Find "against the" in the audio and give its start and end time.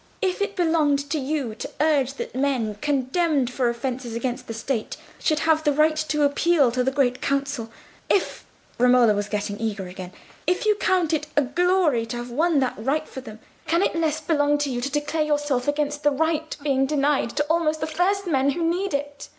4.15-4.53, 15.67-16.09